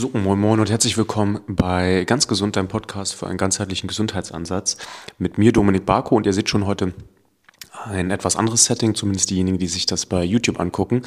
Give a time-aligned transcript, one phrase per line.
[0.00, 4.76] So, moin moin und herzlich willkommen bei Ganz Gesund, deinem Podcast für einen ganzheitlichen Gesundheitsansatz
[5.18, 6.92] mit mir Dominik Barko und ihr seht schon heute
[7.84, 11.02] ein etwas anderes Setting, zumindest diejenigen, die sich das bei YouTube angucken,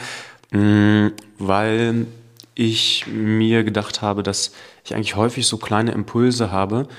[0.51, 1.07] mm,
[1.39, 2.05] weil
[2.53, 4.51] ich mir gedacht habe, dass
[4.83, 6.89] ich eigentlich häufig so kleine Impulse habe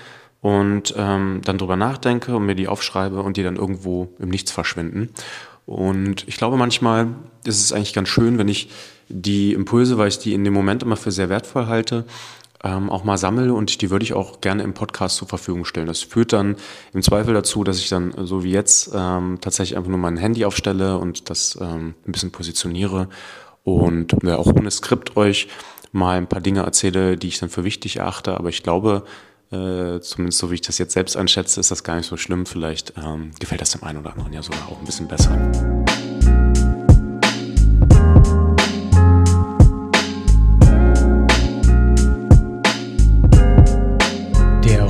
[0.40, 4.50] und ähm, dann drüber nachdenke und mir die aufschreibe und die dann irgendwo im Nichts
[4.50, 5.10] verschwinden.
[5.66, 7.08] Und ich glaube, manchmal
[7.44, 8.70] ist es eigentlich ganz schön, wenn ich
[9.12, 12.04] die Impulse, weil ich die in dem Moment immer für sehr wertvoll halte,
[12.64, 15.86] ähm, auch mal sammle und die würde ich auch gerne im Podcast zur Verfügung stellen.
[15.86, 16.56] Das führt dann
[16.92, 20.44] im Zweifel dazu, dass ich dann so wie jetzt ähm, tatsächlich einfach nur mein Handy
[20.44, 23.08] aufstelle und das ähm, ein bisschen positioniere
[23.64, 25.48] und ja, auch ohne Skript euch
[25.92, 28.36] mal ein paar Dinge erzähle, die ich dann für wichtig erachte.
[28.36, 29.04] Aber ich glaube,
[29.50, 32.46] äh, zumindest so wie ich das jetzt selbst einschätze, ist das gar nicht so schlimm.
[32.46, 35.38] Vielleicht ähm, gefällt das dem einen oder anderen ja sogar auch ein bisschen besser.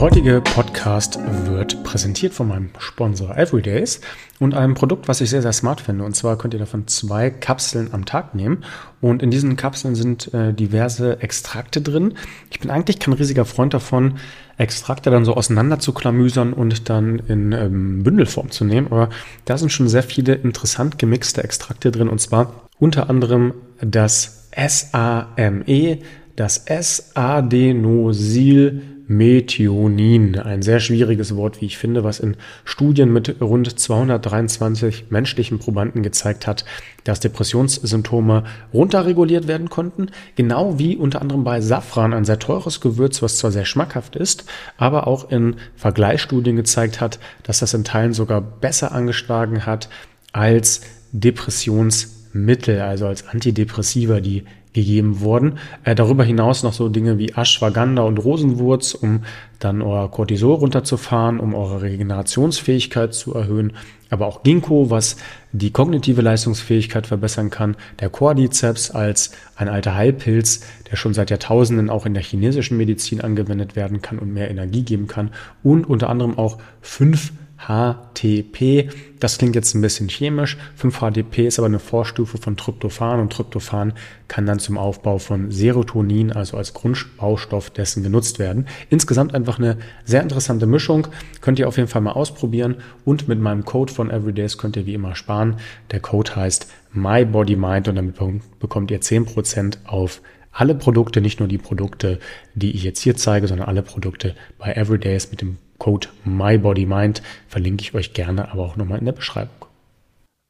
[0.02, 4.00] Heutige Podcast wird präsentiert von meinem Sponsor Everydays
[4.40, 6.02] und einem Produkt, was ich sehr, sehr smart finde.
[6.02, 8.64] Und zwar könnt ihr davon zwei Kapseln am Tag nehmen.
[9.00, 12.14] Und in diesen Kapseln sind äh, diverse Extrakte drin.
[12.50, 14.14] Ich bin eigentlich kein riesiger Freund davon,
[14.58, 18.88] Extrakte dann so auseinander zu klamüsern und dann in ähm, Bündelform zu nehmen.
[18.88, 19.08] Aber
[19.44, 22.08] da sind schon sehr viele interessant gemixte Extrakte drin.
[22.08, 26.00] Und zwar unter anderem das SAME,
[26.34, 28.82] das S-Adenosil
[29.16, 30.38] Methionin.
[30.38, 36.02] Ein sehr schwieriges Wort, wie ich finde, was in Studien mit rund 223 menschlichen Probanden
[36.02, 36.64] gezeigt hat,
[37.04, 40.08] dass Depressionssymptome runterreguliert werden konnten.
[40.36, 44.44] Genau wie unter anderem bei Safran, ein sehr teures Gewürz, was zwar sehr schmackhaft ist,
[44.76, 49.88] aber auch in Vergleichsstudien gezeigt hat, dass das in Teilen sogar besser angeschlagen hat
[50.32, 50.80] als
[51.12, 55.58] Depressionsmittel, also als Antidepressiva, die gegeben wurden.
[55.84, 59.24] Äh, darüber hinaus noch so Dinge wie Ashwagandha und Rosenwurz, um
[59.58, 63.74] dann euer Cortisol runterzufahren, um eure Regenerationsfähigkeit zu erhöhen.
[64.10, 65.16] Aber auch Ginkgo, was
[65.52, 67.76] die kognitive Leistungsfähigkeit verbessern kann.
[68.00, 70.60] Der Cordyceps als ein alter Heilpilz,
[70.90, 74.82] der schon seit Jahrtausenden auch in der chinesischen Medizin angewendet werden kann und mehr Energie
[74.82, 75.30] geben kann.
[75.62, 77.32] Und unter anderem auch fünf
[77.66, 78.90] HTP.
[79.20, 80.56] Das klingt jetzt ein bisschen chemisch.
[80.80, 83.92] 5-HTP ist aber eine Vorstufe von Tryptophan und Tryptophan
[84.28, 88.66] kann dann zum Aufbau von Serotonin, also als Grundbaustoff dessen genutzt werden.
[88.90, 91.06] Insgesamt einfach eine sehr interessante Mischung.
[91.40, 94.86] Könnt ihr auf jeden Fall mal ausprobieren und mit meinem Code von Everydays könnt ihr
[94.86, 95.56] wie immer sparen.
[95.90, 98.16] Der Code heißt MyBodyMind und damit
[98.58, 100.20] bekommt ihr 10% auf
[100.52, 102.18] alle Produkte, nicht nur die Produkte,
[102.54, 107.82] die ich jetzt hier zeige, sondern alle Produkte bei Everydays mit dem Code MyBodyMind verlinke
[107.82, 109.66] ich euch gerne, aber auch nochmal in der Beschreibung.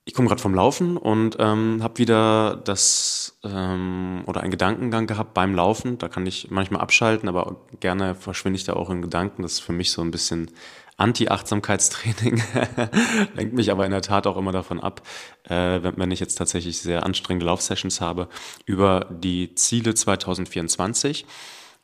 [0.05, 5.33] Ich komme gerade vom Laufen und ähm, habe wieder das ähm, oder einen Gedankengang gehabt
[5.33, 5.97] beim Laufen.
[5.97, 9.41] Da kann ich manchmal abschalten, aber gerne verschwinde ich da auch in Gedanken.
[9.41, 10.51] Das ist für mich so ein bisschen
[10.99, 12.43] Anti-Achtsamkeitstraining.
[13.35, 15.01] Lenkt mich aber in der Tat auch immer davon ab,
[15.45, 18.29] äh, wenn, wenn ich jetzt tatsächlich sehr anstrengende Laufsessions habe,
[18.67, 21.25] über die Ziele 2024.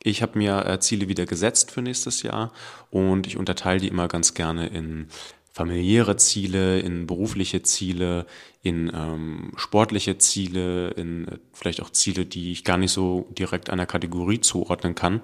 [0.01, 2.53] Ich habe mir äh, Ziele wieder gesetzt für nächstes Jahr
[2.89, 5.07] und ich unterteile die immer ganz gerne in
[5.51, 8.25] familiäre Ziele, in berufliche Ziele,
[8.61, 13.69] in ähm, sportliche Ziele, in äh, vielleicht auch Ziele, die ich gar nicht so direkt
[13.69, 15.21] einer Kategorie zuordnen kann.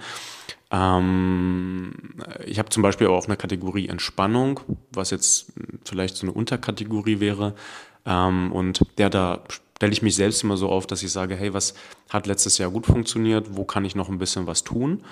[0.72, 1.94] Ähm,
[2.46, 4.59] ich habe zum Beispiel auch eine Kategorie Entspannung,
[4.91, 5.53] was jetzt
[5.85, 7.56] vielleicht so eine Unterkategorie wäre.
[8.06, 9.44] Ähm, und der da
[9.75, 11.74] stelle ich mich selbst immer so auf, dass ich sage, hey, was
[12.09, 15.03] hat letztes Jahr gut funktioniert, wo kann ich noch ein bisschen was tun?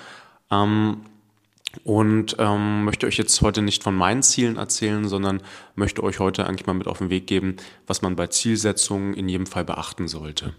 [0.50, 1.02] Ähm,
[1.82, 5.42] und ähm, möchte euch jetzt heute nicht von meinen Zielen erzählen, sondern
[5.74, 9.28] möchte euch heute eigentlich mal mit auf den Weg geben, was man bei Zielsetzungen in
[9.28, 10.54] jedem Fall beachten sollte.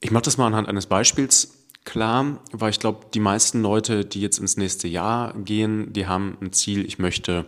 [0.00, 4.20] Ich mache das mal anhand eines Beispiels klar, weil ich glaube, die meisten Leute, die
[4.20, 7.46] jetzt ins nächste Jahr gehen, die haben ein Ziel, ich möchte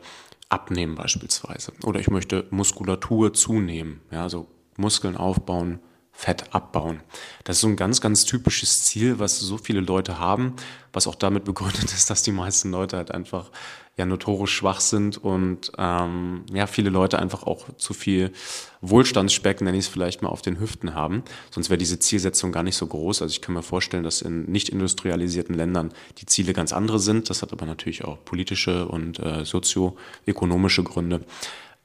[0.48, 5.80] abnehmen beispielsweise oder ich möchte Muskulatur zunehmen, ja, also Muskeln aufbauen,
[6.16, 7.00] Fett abbauen.
[7.44, 10.54] Das ist so ein ganz, ganz typisches Ziel, was so viele Leute haben,
[10.94, 13.50] was auch damit begründet ist, dass die meisten Leute halt einfach
[13.98, 18.32] ja notorisch schwach sind und ähm, ja viele Leute einfach auch zu viel
[18.80, 21.22] Wohlstandsspeck, nenne ich es vielleicht mal, auf den Hüften haben.
[21.50, 23.20] Sonst wäre diese Zielsetzung gar nicht so groß.
[23.20, 27.28] Also ich kann mir vorstellen, dass in nicht industrialisierten Ländern die Ziele ganz andere sind.
[27.28, 31.20] Das hat aber natürlich auch politische und äh, sozioökonomische Gründe.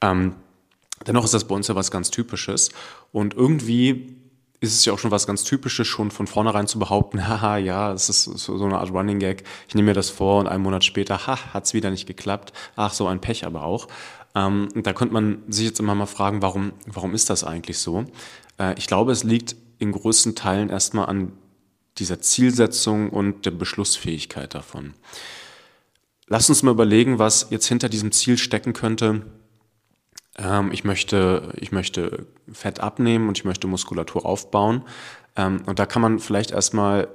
[0.00, 0.36] Ähm,
[1.06, 2.70] Dennoch ist das bei uns ja was ganz Typisches.
[3.12, 4.16] Und irgendwie
[4.60, 7.92] ist es ja auch schon was ganz Typisches, schon von vornherein zu behaupten, haha, ja,
[7.92, 9.44] es ist so eine Art Running Gag.
[9.68, 12.52] Ich nehme mir das vor und einen Monat später, ha, hat es wieder nicht geklappt.
[12.76, 13.88] Ach, so ein Pech aber auch.
[14.34, 18.04] Ähm, da könnte man sich jetzt immer mal fragen, warum, warum ist das eigentlich so?
[18.58, 21.32] Äh, ich glaube, es liegt in größten Teilen erstmal an
[21.98, 24.94] dieser Zielsetzung und der Beschlussfähigkeit davon.
[26.28, 29.22] Lass uns mal überlegen, was jetzt hinter diesem Ziel stecken könnte.
[30.38, 34.82] Ähm, ich, möchte, ich möchte Fett abnehmen und ich möchte Muskulatur aufbauen.
[35.36, 37.08] Ähm, und da kann man vielleicht erstmal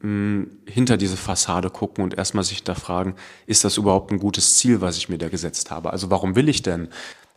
[0.00, 3.14] mh, hinter diese Fassade gucken und erstmal sich da fragen,
[3.46, 5.90] ist das überhaupt ein gutes Ziel, was ich mir da gesetzt habe?
[5.90, 6.88] Also warum will ich denn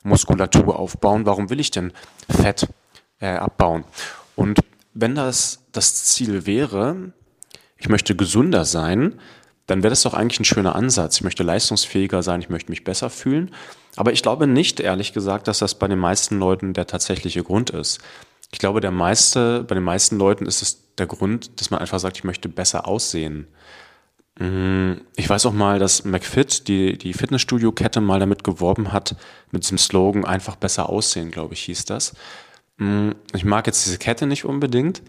[0.03, 1.25] Muskulatur aufbauen?
[1.25, 1.93] Warum will ich denn
[2.29, 2.67] Fett
[3.19, 3.83] äh, abbauen?
[4.35, 4.59] Und
[4.93, 7.13] wenn das das Ziel wäre,
[7.77, 9.19] ich möchte gesünder sein,
[9.71, 11.15] dann wäre das doch eigentlich ein schöner Ansatz.
[11.15, 13.51] Ich möchte leistungsfähiger sein, ich möchte mich besser fühlen.
[13.95, 17.69] Aber ich glaube nicht, ehrlich gesagt, dass das bei den meisten Leuten der tatsächliche Grund
[17.69, 17.99] ist.
[18.51, 21.99] Ich glaube, der meiste, bei den meisten Leuten ist es der Grund, dass man einfach
[21.99, 23.47] sagt, ich möchte besser aussehen.
[24.39, 29.15] Mm, ich weiß auch mal, dass McFit, die, die Fitnessstudio-Kette, mal damit geworben hat,
[29.51, 32.13] mit diesem Slogan einfach besser aussehen, glaube ich, hieß das.
[32.77, 35.01] Mm, ich mag jetzt diese Kette nicht unbedingt,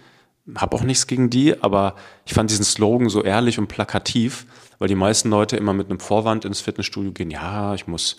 [0.56, 1.94] habe auch nichts gegen die, aber
[2.26, 4.46] ich fand diesen Slogan so ehrlich und plakativ,
[4.78, 8.16] weil die meisten Leute immer mit einem Vorwand ins Fitnessstudio gehen, ja, ich muss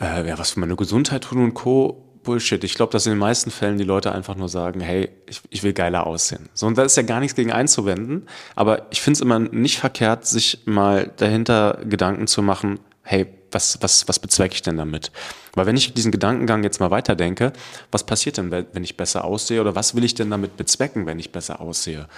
[0.00, 2.06] äh, ja, was für meine Gesundheit tun und Co.
[2.22, 2.62] Bullshit.
[2.64, 5.62] Ich glaube, dass in den meisten Fällen die Leute einfach nur sagen, hey, ich, ich
[5.62, 6.50] will geiler aussehen.
[6.52, 8.26] So, und da ist ja gar nichts gegen einzuwenden.
[8.54, 13.78] Aber ich finde es immer nicht verkehrt, sich mal dahinter Gedanken zu machen, hey, was,
[13.82, 15.12] was, was bezwecke ich denn damit?
[15.54, 17.52] Weil wenn ich diesen Gedankengang jetzt mal weiterdenke,
[17.90, 21.18] was passiert denn, wenn ich besser aussehe oder was will ich denn damit bezwecken, wenn
[21.18, 22.08] ich besser aussehe?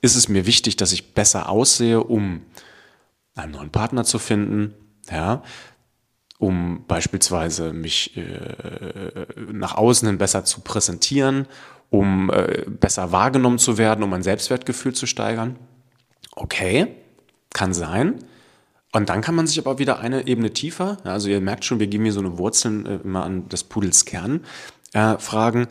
[0.00, 2.42] Ist es mir wichtig, dass ich besser aussehe, um
[3.34, 4.74] einen neuen Partner zu finden?
[5.10, 5.42] Ja,
[6.38, 11.46] um beispielsweise mich äh, nach außen hin besser zu präsentieren,
[11.90, 15.56] um äh, besser wahrgenommen zu werden, um mein Selbstwertgefühl zu steigern.
[16.32, 16.94] Okay,
[17.52, 18.24] kann sein.
[18.92, 21.88] Und dann kann man sich aber wieder eine Ebene tiefer, also ihr merkt schon, wir
[21.88, 24.44] geben hier so eine Wurzeln äh, immer an des Pudels Kern,
[24.94, 25.68] äh, fragen,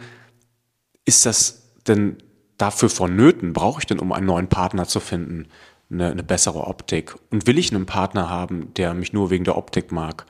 [1.05, 2.17] ist das denn
[2.57, 3.53] dafür vonnöten?
[3.53, 5.47] Brauche ich denn, um einen neuen Partner zu finden,
[5.89, 7.15] eine, eine bessere Optik?
[7.31, 10.25] Und will ich einen Partner haben, der mich nur wegen der Optik mag?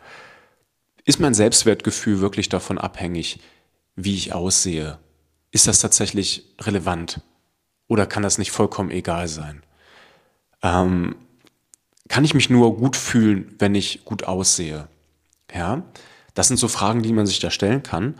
[1.04, 3.40] Ist mein Selbstwertgefühl wirklich davon abhängig,
[3.95, 5.00] wie ich aussehe?
[5.51, 7.22] Ist das tatsächlich relevant?
[7.88, 9.63] Oder kann das nicht vollkommen egal sein?
[10.62, 11.16] Ähm,
[12.07, 14.88] kann ich mich nur gut fühlen, wenn ich gut aussehe?
[15.54, 15.83] Ja,
[16.33, 18.15] das sind so Fragen, die man sich da stellen kann.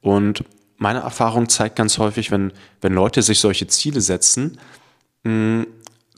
[0.00, 0.44] Und
[0.76, 4.58] meine Erfahrung zeigt ganz häufig, wenn, wenn Leute sich solche Ziele setzen,
[5.24, 5.66] hm,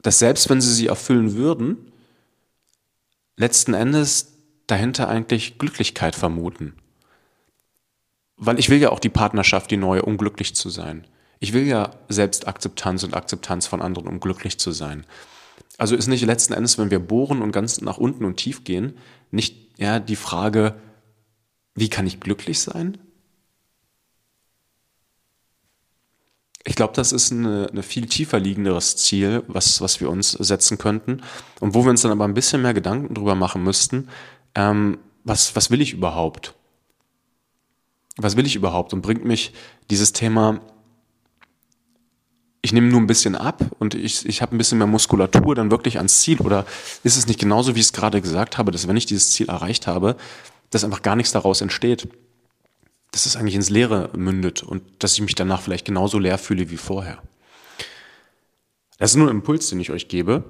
[0.02, 1.92] dass selbst wenn sie sie erfüllen würden,
[3.36, 4.32] letzten Endes
[4.66, 6.74] dahinter eigentlich Glücklichkeit vermuten.
[8.36, 11.06] Weil ich will ja auch die Partnerschaft, die neue, um glücklich zu sein.
[11.40, 15.04] Ich will ja Selbstakzeptanz und Akzeptanz von anderen, um glücklich zu sein.
[15.76, 18.96] Also ist nicht letzten Endes, wenn wir bohren und ganz nach unten und tief gehen,
[19.30, 20.76] nicht ja, die Frage,
[21.74, 22.98] wie kann ich glücklich sein?
[26.66, 30.78] Ich glaube, das ist eine, eine, viel tiefer liegenderes Ziel, was, was wir uns setzen
[30.78, 31.20] könnten.
[31.60, 34.08] Und wo wir uns dann aber ein bisschen mehr Gedanken drüber machen müssten,
[34.54, 36.54] ähm, was, was will ich überhaupt?
[38.16, 38.94] Was will ich überhaupt?
[38.94, 39.52] Und bringt mich
[39.90, 40.60] dieses Thema
[42.64, 45.70] ich nehme nur ein bisschen ab und ich, ich habe ein bisschen mehr Muskulatur dann
[45.70, 46.40] wirklich ans Ziel?
[46.40, 46.64] Oder
[47.02, 49.50] ist es nicht genauso, wie ich es gerade gesagt habe, dass wenn ich dieses Ziel
[49.50, 50.16] erreicht habe,
[50.70, 52.08] dass einfach gar nichts daraus entsteht?
[53.10, 56.70] Dass es eigentlich ins Leere mündet und dass ich mich danach vielleicht genauso leer fühle
[56.70, 57.22] wie vorher.
[58.96, 60.44] Das ist nur ein Impuls, den ich euch gebe.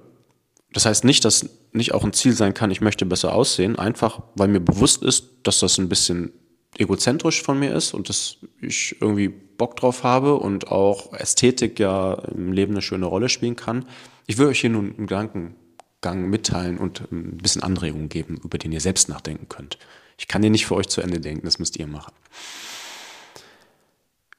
[0.73, 4.23] Das heißt nicht, dass nicht auch ein Ziel sein kann, ich möchte besser aussehen, einfach
[4.37, 6.31] weil mir bewusst ist, dass das ein bisschen
[6.79, 12.15] egozentrisch von mir ist und dass ich irgendwie Bock drauf habe und auch Ästhetik ja
[12.15, 13.87] im Leben eine schöne Rolle spielen kann.
[14.27, 18.73] Ich will euch hier nun einen Gedankengang mitteilen und ein bisschen Anregungen geben, über den
[18.73, 19.79] ihr selbst nachdenken könnt.
[20.19, 22.13] Ich kann den nicht für euch zu Ende denken, das müsst ihr machen.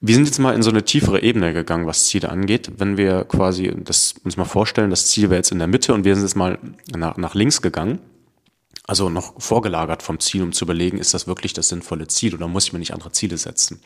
[0.01, 2.71] Wir sind jetzt mal in so eine tiefere Ebene gegangen, was Ziele angeht.
[2.77, 6.03] Wenn wir quasi das uns mal vorstellen, das Ziel wäre jetzt in der Mitte und
[6.05, 6.59] wir sind jetzt mal
[6.95, 7.99] nach, nach links gegangen
[8.87, 12.47] also noch vorgelagert vom Ziel, um zu überlegen, ist das wirklich das sinnvolle Ziel oder
[12.47, 13.81] muss ich mir nicht andere Ziele setzen?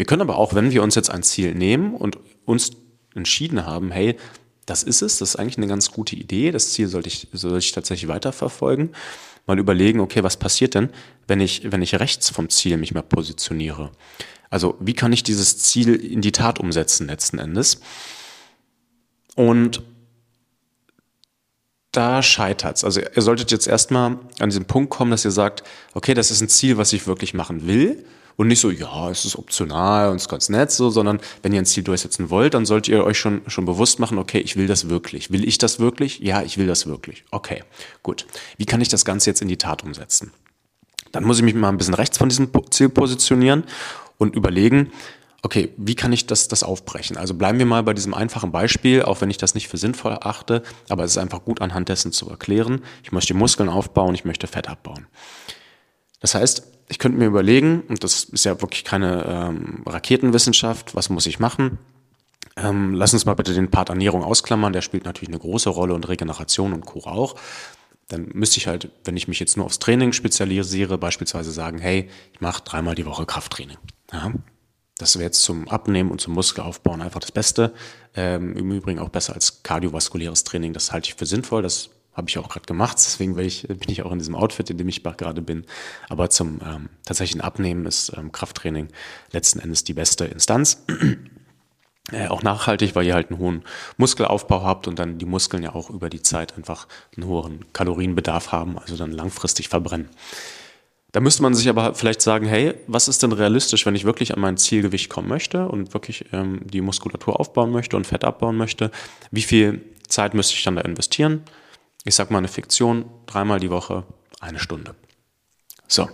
[0.00, 2.70] Wir können aber auch, wenn wir uns jetzt ein Ziel nehmen und uns
[3.14, 4.16] entschieden haben, hey,
[4.64, 7.58] das ist es, das ist eigentlich eine ganz gute Idee, das Ziel sollte ich, sollte
[7.58, 8.94] ich tatsächlich weiterverfolgen,
[9.46, 10.88] mal überlegen, okay, was passiert denn,
[11.26, 13.92] wenn ich, wenn ich rechts vom Ziel mich mehr positioniere?
[14.48, 17.82] Also, wie kann ich dieses Ziel in die Tat umsetzen letzten Endes?
[19.36, 19.82] Und
[21.92, 22.84] da scheitert's.
[22.84, 26.40] Also ihr solltet jetzt erstmal an diesen Punkt kommen, dass ihr sagt, okay, das ist
[26.40, 28.06] ein Ziel, was ich wirklich machen will.
[28.36, 31.52] Und nicht so, ja, es ist optional und es ist ganz nett so, sondern wenn
[31.52, 34.56] ihr ein Ziel durchsetzen wollt, dann solltet ihr euch schon, schon bewusst machen, okay, ich
[34.56, 35.30] will das wirklich.
[35.30, 36.20] Will ich das wirklich?
[36.20, 37.24] Ja, ich will das wirklich.
[37.30, 37.62] Okay,
[38.02, 38.26] gut.
[38.56, 40.32] Wie kann ich das Ganze jetzt in die Tat umsetzen?
[41.12, 43.64] Dann muss ich mich mal ein bisschen rechts von diesem Ziel positionieren
[44.18, 44.92] und überlegen,
[45.42, 47.16] okay, wie kann ich das, das aufbrechen?
[47.16, 50.12] Also bleiben wir mal bei diesem einfachen Beispiel, auch wenn ich das nicht für sinnvoll
[50.12, 52.82] erachte, aber es ist einfach gut anhand dessen zu erklären.
[53.02, 55.06] Ich möchte Muskeln aufbauen, ich möchte Fett abbauen.
[56.20, 61.08] Das heißt, ich könnte mir überlegen, und das ist ja wirklich keine ähm, Raketenwissenschaft, was
[61.08, 61.78] muss ich machen?
[62.56, 65.94] Ähm, lass uns mal bitte den Part Ernährung ausklammern, der spielt natürlich eine große Rolle
[65.94, 67.00] und Regeneration und Co.
[67.04, 67.36] auch.
[68.08, 72.10] Dann müsste ich halt, wenn ich mich jetzt nur aufs Training spezialisiere, beispielsweise sagen, hey,
[72.32, 73.78] ich mache dreimal die Woche Krafttraining.
[74.12, 74.32] Ja,
[74.98, 77.72] das wäre jetzt zum Abnehmen und zum Muskelaufbauen einfach das Beste.
[78.16, 80.72] Ähm, Im Übrigen auch besser als kardiovaskuläres Training.
[80.72, 81.62] Das halte ich für sinnvoll.
[81.62, 82.96] Das habe ich auch gerade gemacht.
[82.98, 85.64] Deswegen ich, bin ich auch in diesem Outfit, in dem ich gerade bin.
[86.08, 88.88] Aber zum ähm, tatsächlichen Abnehmen ist ähm, Krafttraining
[89.32, 90.84] letzten Endes die beste Instanz.
[92.12, 93.62] äh, auch nachhaltig, weil ihr halt einen hohen
[93.96, 98.52] Muskelaufbau habt und dann die Muskeln ja auch über die Zeit einfach einen hohen Kalorienbedarf
[98.52, 100.08] haben, also dann langfristig verbrennen.
[101.12, 104.32] Da müsste man sich aber vielleicht sagen, hey, was ist denn realistisch, wenn ich wirklich
[104.32, 108.56] an mein Zielgewicht kommen möchte und wirklich ähm, die Muskulatur aufbauen möchte und Fett abbauen
[108.56, 108.92] möchte?
[109.32, 111.42] Wie viel Zeit müsste ich dann da investieren?
[112.04, 114.04] Ich sag mal eine Fiktion, dreimal die Woche,
[114.40, 114.94] eine Stunde.
[115.86, 116.08] So.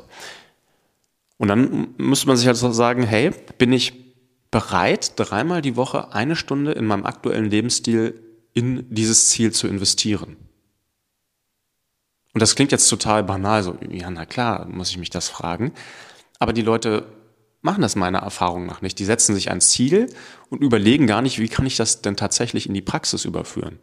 [1.38, 3.92] Und dann müsste man sich halt so sagen, hey, bin ich
[4.50, 8.22] bereit, dreimal die Woche eine Stunde in meinem aktuellen Lebensstil
[8.54, 10.36] in dieses Ziel zu investieren?
[12.32, 15.72] Und das klingt jetzt total banal, so, ja, na klar, muss ich mich das fragen.
[16.38, 17.06] Aber die Leute
[17.62, 18.98] machen das meiner Erfahrung nach nicht.
[18.98, 20.12] Die setzen sich ein Ziel
[20.50, 23.78] und überlegen gar nicht, wie kann ich das denn tatsächlich in die Praxis überführen.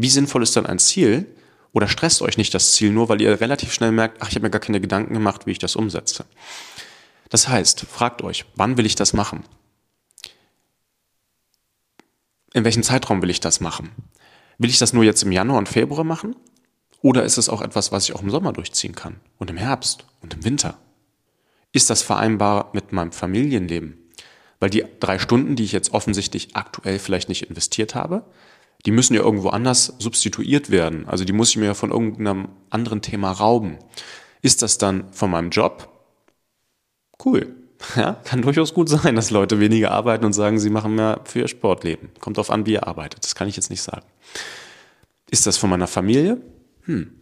[0.00, 1.26] Wie sinnvoll ist dann ein Ziel?
[1.72, 4.44] Oder stresst euch nicht das Ziel nur, weil ihr relativ schnell merkt, ach, ich habe
[4.44, 6.24] mir gar keine Gedanken gemacht, wie ich das umsetze.
[7.30, 9.42] Das heißt, fragt euch, wann will ich das machen?
[12.54, 13.90] In welchem Zeitraum will ich das machen?
[14.58, 16.36] Will ich das nur jetzt im Januar und Februar machen?
[17.02, 20.06] Oder ist es auch etwas, was ich auch im Sommer durchziehen kann und im Herbst
[20.20, 20.78] und im Winter?
[21.72, 23.98] Ist das vereinbar mit meinem Familienleben?
[24.60, 28.24] Weil die drei Stunden, die ich jetzt offensichtlich aktuell vielleicht nicht investiert habe,
[28.86, 31.08] die müssen ja irgendwo anders substituiert werden.
[31.08, 33.78] Also die muss ich mir ja von irgendeinem anderen Thema rauben.
[34.40, 35.88] Ist das dann von meinem Job?
[37.24, 37.54] Cool.
[37.94, 41.38] Ja, kann durchaus gut sein, dass Leute weniger arbeiten und sagen, sie machen mehr für
[41.38, 42.10] ihr Sportleben.
[42.18, 43.22] Kommt darauf an, wie ihr arbeitet.
[43.22, 44.04] Das kann ich jetzt nicht sagen.
[45.30, 46.40] Ist das von meiner Familie?
[46.86, 47.12] Hm,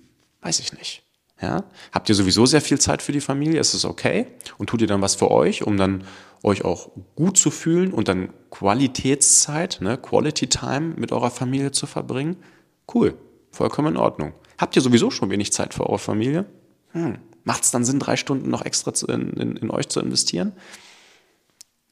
[0.41, 1.06] weiß ich nicht.
[1.40, 1.64] Ja?
[1.93, 3.61] Habt ihr sowieso sehr viel Zeit für die Familie?
[3.61, 4.26] Ist es okay?
[4.59, 6.05] Und tut ihr dann was für euch, um dann
[6.43, 11.87] euch auch gut zu fühlen und dann Qualitätszeit, ne, Quality Time mit eurer Familie zu
[11.87, 12.37] verbringen?
[12.93, 13.14] Cool,
[13.50, 14.33] vollkommen in Ordnung.
[14.59, 16.47] Habt ihr sowieso schon wenig Zeit für eure Familie?
[16.93, 20.52] Hm, Macht es dann Sinn, drei Stunden noch extra in, in, in euch zu investieren?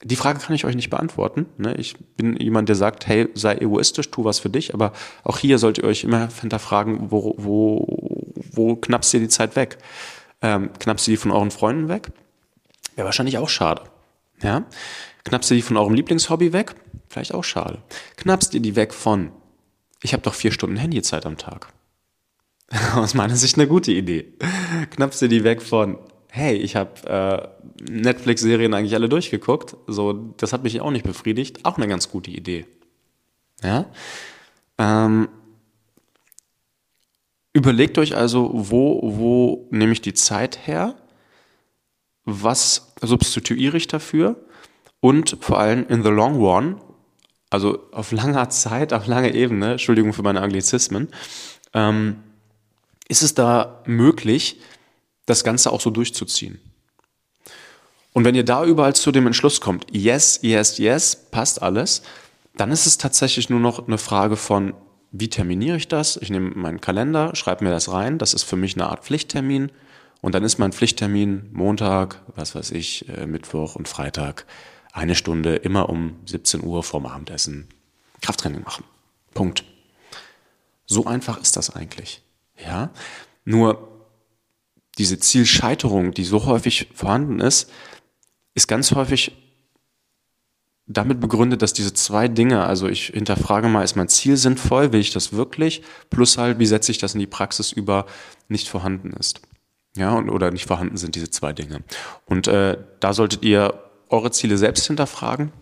[0.03, 1.47] Die Frage kann ich euch nicht beantworten.
[1.59, 1.77] Ne?
[1.77, 5.59] Ich bin jemand, der sagt, hey, sei egoistisch, tu was für dich, aber auch hier
[5.59, 8.04] solltet ihr euch immer hinterfragen, wo, wo,
[8.57, 9.79] wo knappst ihr die Zeit weg?
[10.43, 12.11] Ähm, knappst ihr die von euren Freunden weg?
[12.97, 13.83] Wäre wahrscheinlich auch schade.
[14.43, 14.65] Ja?
[15.25, 16.75] Knappst ihr die von eurem Lieblingshobby weg?
[17.09, 17.83] Vielleicht auch schade.
[18.17, 19.31] Knappst ihr die weg von,
[20.03, 21.73] ich habe doch vier Stunden Handyzeit am Tag?
[22.95, 24.35] Aus meiner Sicht eine gute Idee.
[24.91, 25.99] Knappst du die weg von,
[26.31, 29.77] hey, ich habe äh, Netflix-Serien eigentlich alle durchgeguckt.
[29.87, 31.65] So, das hat mich auch nicht befriedigt.
[31.65, 32.67] Auch eine ganz gute Idee.
[33.63, 33.87] Ja.
[34.79, 35.29] Ähm,
[37.55, 40.97] überlegt euch also, wo, wo nehme ich die Zeit her?
[42.25, 44.45] Was substituiere ich dafür?
[45.01, 46.81] Und vor allem in the long run,
[47.49, 51.09] also auf langer Zeit, auf lange Ebene, Entschuldigung für meine Anglizismen,
[51.73, 52.17] ähm,
[53.09, 54.61] ist es da möglich,
[55.27, 56.59] das Ganze auch so durchzuziehen.
[58.13, 62.03] Und wenn ihr da überall zu dem Entschluss kommt, yes, yes, yes, passt alles,
[62.57, 64.75] dann ist es tatsächlich nur noch eine Frage von,
[65.17, 66.17] wie terminiere ich das?
[66.17, 69.71] Ich nehme meinen Kalender, schreibe mir das rein, das ist für mich eine Art Pflichttermin.
[70.21, 74.45] Und dann ist mein Pflichttermin Montag, was weiß ich, äh, Mittwoch und Freitag,
[74.93, 77.69] eine Stunde, immer um 17 Uhr vorm Abendessen
[78.23, 78.85] Krafttraining machen.
[79.35, 79.65] Punkt.
[80.85, 82.23] So einfach ist das eigentlich.
[82.61, 82.91] Ja,
[83.45, 84.09] nur
[84.99, 87.71] diese Zielscheiterung, die so häufig vorhanden ist,
[88.55, 89.33] ist ganz häufig
[90.87, 95.01] damit begründet, dass diese zwei Dinge, also ich hinterfrage mal, ist mein Ziel sinnvoll, will
[95.01, 98.07] ich das wirklich, plus halt, wie setze ich das in die Praxis über,
[98.49, 99.41] nicht vorhanden ist.
[99.97, 101.83] Ja, und, oder nicht vorhanden sind diese zwei Dinge.
[102.27, 103.75] Und äh, da solltet ihr
[104.09, 105.53] eure Ziele selbst hinterfragen.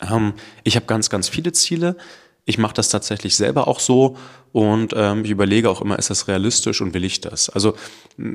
[0.00, 0.32] Ähm,
[0.64, 1.96] ich habe ganz, ganz viele Ziele.
[2.44, 4.16] Ich mache das tatsächlich selber auch so
[4.50, 7.48] und ähm, ich überlege auch immer, ist das realistisch und will ich das?
[7.48, 7.74] Also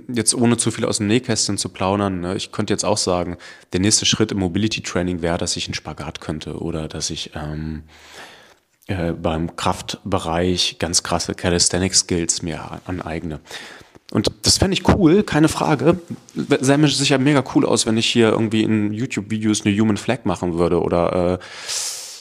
[0.07, 3.37] jetzt ohne zu viel aus dem Nähkästchen zu plaudern, ne, ich könnte jetzt auch sagen,
[3.73, 7.31] der nächste Schritt im Mobility Training wäre, dass ich einen Spagat könnte oder dass ich
[7.35, 7.83] ähm,
[8.87, 13.41] äh, beim Kraftbereich ganz krasse Calisthenics Skills mir aneigne.
[14.11, 15.99] Und das fände ich cool, keine Frage.
[16.33, 20.23] Sähe mir sicher mega cool aus, wenn ich hier irgendwie in YouTube-Videos eine Human Flag
[20.23, 21.37] machen würde oder äh,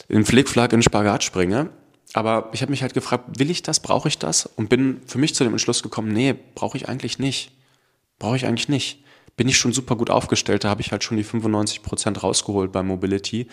[0.09, 1.71] in Flickflag in Spagat springe.
[2.13, 4.47] Aber ich habe mich halt gefragt, will ich das, brauche ich das?
[4.47, 7.53] Und bin für mich zu dem Entschluss gekommen, nee, brauche ich eigentlich nicht.
[8.19, 9.05] Brauche ich eigentlich nicht.
[9.37, 12.73] Bin ich schon super gut aufgestellt, da habe ich halt schon die 95 Prozent rausgeholt
[12.73, 13.49] bei Mobility.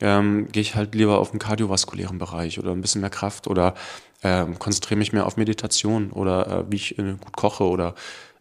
[0.00, 3.74] Ähm, Gehe ich halt lieber auf den kardiovaskulären Bereich oder ein bisschen mehr Kraft oder
[4.22, 7.94] ähm, konzentriere mich mehr auf Meditation oder äh, wie ich äh, gut koche oder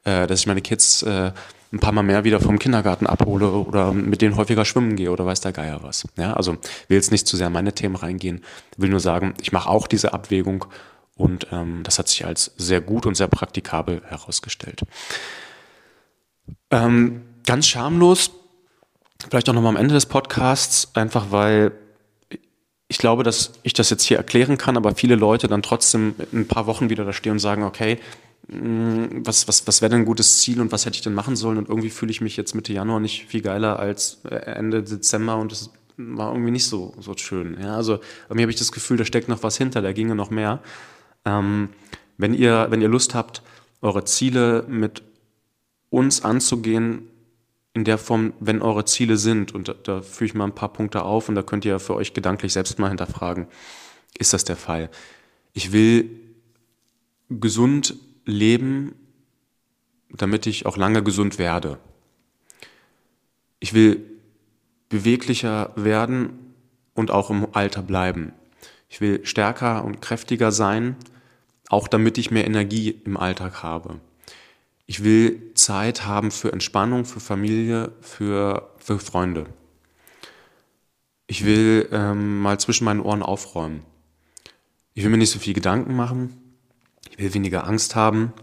[0.04, 1.32] äh, dass ich meine Kids äh,
[1.72, 5.26] ein paar Mal mehr wieder vom Kindergarten abhole oder mit denen häufiger schwimmen gehe oder
[5.26, 6.06] weiß der Geier was.
[6.18, 6.54] Ja, also
[6.88, 8.44] will jetzt nicht zu sehr in meine Themen reingehen,
[8.78, 10.66] will nur sagen, ich mache auch diese Abwägung
[11.16, 14.82] und ähm, das hat sich als sehr gut und sehr praktikabel herausgestellt.
[16.72, 18.32] Ähm, ganz schamlos,
[19.30, 21.72] vielleicht auch nochmal am Ende des Podcasts, einfach weil
[22.88, 26.42] ich glaube, dass ich das jetzt hier erklären kann, aber viele Leute dann trotzdem in
[26.42, 28.00] ein paar Wochen wieder da stehen und sagen, okay,
[28.48, 31.58] was, was, was wäre denn ein gutes Ziel und was hätte ich denn machen sollen?
[31.58, 35.38] Und irgendwie fühle ich mich jetzt Mitte Januar nicht viel geiler als äh, Ende Dezember
[35.38, 37.58] und es war irgendwie nicht so, so schön.
[37.60, 38.00] Ja, also
[38.30, 40.62] bei mir habe ich das Gefühl, da steckt noch was hinter, da ginge noch mehr.
[41.24, 41.70] Ähm,
[42.18, 43.42] wenn, ihr, wenn ihr Lust habt,
[43.82, 45.02] eure Ziele mit
[45.90, 47.08] uns anzugehen,
[47.74, 50.72] in der Form, wenn eure Ziele sind, und da, da führe ich mal ein paar
[50.72, 53.48] Punkte auf und da könnt ihr für euch gedanklich selbst mal hinterfragen,
[54.18, 54.90] ist das der Fall?
[55.54, 56.10] Ich will
[57.30, 58.96] gesund leben,
[60.10, 61.80] damit ich auch lange gesund werde.
[63.60, 64.04] Ich will
[64.90, 66.54] beweglicher werden
[66.94, 68.34] und auch im Alter bleiben.
[68.90, 70.96] Ich will stärker und kräftiger sein,
[71.70, 74.00] auch damit ich mehr Energie im Alltag habe.
[74.86, 79.48] Ich will Zeit haben für Entspannung, für Familie, für, für Freunde.
[81.28, 83.82] Ich will ähm, mal zwischen meinen Ohren aufräumen.
[84.94, 86.45] Ich will mir nicht so viel Gedanken machen.
[87.18, 88.34] Ich will weniger Angst haben.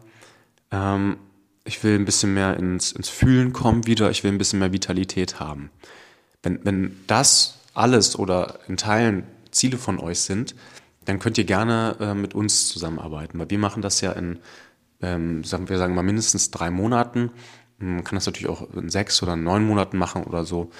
[0.70, 1.16] Ähm,
[1.64, 4.10] ich will ein bisschen mehr ins, ins Fühlen kommen wieder.
[4.10, 5.70] Ich will ein bisschen mehr Vitalität haben.
[6.42, 10.54] Wenn, wenn das alles oder in Teilen Ziele von euch sind,
[11.04, 13.38] dann könnt ihr gerne äh, mit uns zusammenarbeiten.
[13.38, 14.38] Weil wir machen das ja in
[15.02, 17.30] ähm, sagen wir sagen mal mindestens drei Monaten.
[17.78, 20.70] Man kann das natürlich auch in sechs oder neun Monaten machen oder so,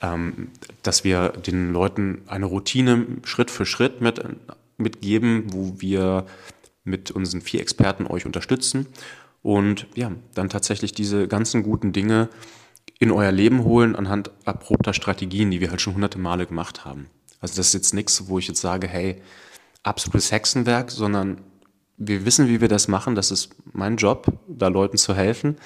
[0.00, 0.48] ähm,
[0.82, 4.22] dass wir den Leuten eine Routine Schritt für Schritt mit,
[4.78, 6.26] mitgeben, wo wir
[6.84, 8.86] mit unseren vier Experten euch unterstützen
[9.42, 12.28] und ja, dann tatsächlich diese ganzen guten Dinge
[12.98, 17.08] in euer Leben holen anhand erprobter Strategien, die wir halt schon hunderte Male gemacht haben.
[17.40, 19.20] Also das ist jetzt nichts, wo ich jetzt sage, hey,
[19.82, 21.40] absolutes Hexenwerk, sondern
[21.96, 23.14] wir wissen, wie wir das machen.
[23.14, 25.56] Das ist mein Job, da Leuten zu helfen.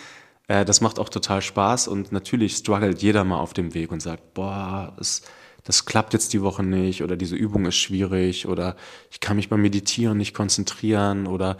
[0.48, 4.00] Äh, das macht auch total Spaß und natürlich struggelt jeder mal auf dem Weg und
[4.00, 5.22] sagt, boah, das,
[5.66, 8.76] das klappt jetzt die Woche nicht oder diese Übung ist schwierig oder
[9.10, 11.58] ich kann mich beim Meditieren nicht konzentrieren oder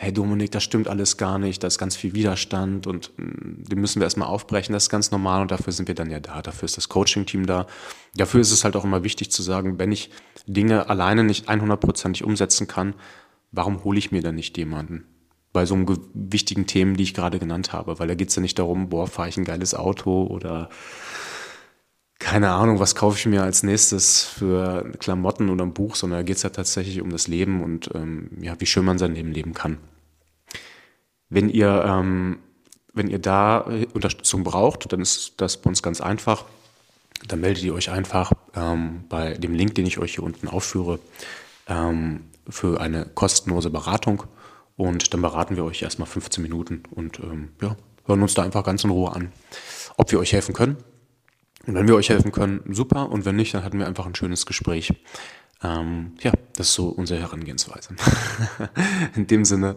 [0.00, 3.80] hey Dominik, das stimmt alles gar nicht, da ist ganz viel Widerstand und mm, den
[3.80, 6.40] müssen wir erstmal aufbrechen, das ist ganz normal und dafür sind wir dann ja da,
[6.40, 7.66] dafür ist das Coaching-Team da.
[8.16, 10.10] Dafür ist es halt auch immer wichtig zu sagen, wenn ich
[10.46, 12.94] Dinge alleine nicht 100%ig umsetzen kann,
[13.52, 15.04] warum hole ich mir dann nicht jemanden?
[15.52, 18.40] Bei so einem wichtigen Themen, die ich gerade genannt habe, weil da geht es ja
[18.40, 20.70] nicht darum, boah, fahre ich ein geiles Auto oder
[22.20, 26.22] keine Ahnung, was kaufe ich mir als nächstes für Klamotten oder ein Buch, sondern da
[26.22, 29.32] geht es ja tatsächlich um das Leben und ähm, ja, wie schön man sein Leben
[29.32, 29.78] leben kann.
[31.30, 32.38] Wenn ihr, ähm,
[32.92, 36.44] wenn ihr da Unterstützung braucht, dann ist das bei uns ganz einfach.
[37.26, 40.98] Dann meldet ihr euch einfach ähm, bei dem Link, den ich euch hier unten aufführe.
[41.66, 44.24] Ähm, für eine kostenlose Beratung
[44.76, 48.64] und dann beraten wir euch erstmal 15 Minuten und ähm, ja, hören uns da einfach
[48.64, 49.32] ganz in Ruhe an,
[49.96, 50.76] ob wir euch helfen können.
[51.66, 53.10] Und wenn wir euch helfen können, super.
[53.10, 54.92] Und wenn nicht, dann hatten wir einfach ein schönes Gespräch.
[55.62, 57.94] Ähm, ja, das ist so unsere Herangehensweise.
[59.14, 59.76] in dem Sinne,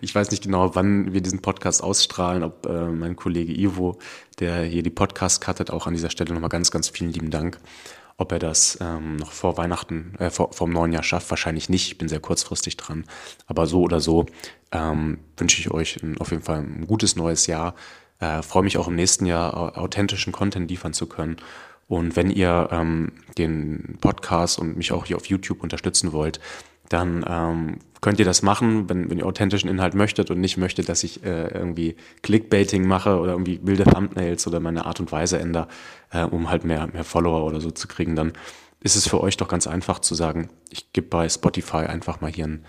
[0.00, 3.98] ich weiß nicht genau, wann wir diesen Podcast ausstrahlen, ob äh, mein Kollege Ivo,
[4.38, 7.58] der hier die Podcast cuttet, auch an dieser Stelle nochmal ganz, ganz vielen lieben Dank.
[8.18, 11.68] Ob er das ähm, noch vor Weihnachten, äh, vor, vor dem neuen Jahr schafft, wahrscheinlich
[11.68, 11.88] nicht.
[11.88, 13.04] Ich bin sehr kurzfristig dran.
[13.46, 14.26] Aber so oder so
[14.72, 17.74] ähm, wünsche ich euch auf jeden Fall ein gutes neues Jahr.
[18.20, 21.36] Äh, freue mich auch im nächsten Jahr authentischen Content liefern zu können.
[21.88, 26.40] Und wenn ihr ähm, den Podcast und mich auch hier auf YouTube unterstützen wollt,
[26.88, 30.88] dann ähm, könnt ihr das machen, wenn, wenn ihr authentischen Inhalt möchtet und nicht möchtet,
[30.88, 35.38] dass ich äh, irgendwie Clickbaiting mache oder irgendwie wilde Thumbnails oder meine Art und Weise
[35.38, 35.68] ändere,
[36.10, 38.32] äh, um halt mehr, mehr Follower oder so zu kriegen, dann
[38.80, 42.30] ist es für euch doch ganz einfach zu sagen, ich gebe bei Spotify einfach mal
[42.30, 42.64] hier ein,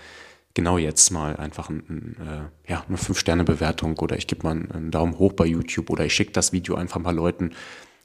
[0.57, 4.89] genau jetzt mal einfach ein, ein, äh, ja, eine 5-Sterne-Bewertung oder ich gebe mal einen,
[4.89, 7.51] Daumen hoch bei YouTube oder ich schicke das Video einfach mal Leuten,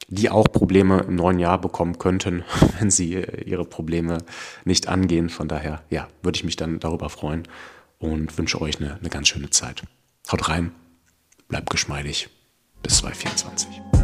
[0.07, 2.43] die auch Probleme im neuen Jahr bekommen könnten,
[2.79, 4.19] wenn sie äh, ihre Probleme
[4.65, 5.29] nicht angehen.
[5.29, 7.47] Von daher, ja, würde ich mich dann darüber freuen
[7.97, 9.81] und wünsche euch eine, eine ganz schöne Zeit.
[10.31, 10.71] Haut rein,
[11.47, 12.29] bleibt geschmeidig.
[12.83, 14.02] Bis 2024.